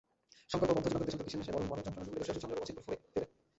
[0.51, 3.27] সংকল্প, বদ্ধ, যুগান্তর, দেশান্তর, কিসের নেশায়, বরণ, মরণ-যন্ত্রণা, ডুবুরি, দুঃসাহসী, চন্দ্রলোক, অচিনপুর, ফেড়ে।